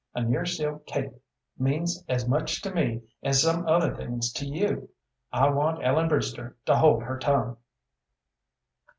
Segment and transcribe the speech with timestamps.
[0.15, 1.13] "A nearseal cape
[1.59, 4.89] means as much to me as some other things to you.
[5.31, 7.57] I want Ellen Brewster to hold her tongue."